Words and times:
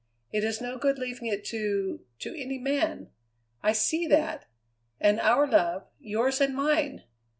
It 0.31 0.43
is 0.43 0.59
no 0.59 0.79
good 0.79 0.97
leaving 0.97 1.27
it 1.27 1.45
to 1.45 2.03
to 2.21 2.35
any 2.35 2.57
man. 2.57 3.11
I 3.61 3.71
see 3.73 4.07
that! 4.07 4.47
And 4.99 5.19
our 5.19 5.45
love, 5.45 5.85
yours 5.99 6.41
and 6.41 6.55
mine! 6.55 7.03